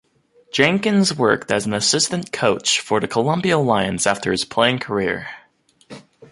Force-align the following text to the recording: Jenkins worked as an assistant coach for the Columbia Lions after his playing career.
Jenkins 0.51 1.13
worked 1.13 1.51
as 1.51 1.67
an 1.67 1.75
assistant 1.75 2.31
coach 2.31 2.79
for 2.79 2.99
the 2.99 3.07
Columbia 3.07 3.59
Lions 3.59 4.07
after 4.07 4.31
his 4.31 4.45
playing 4.45 4.79
career. 4.79 5.27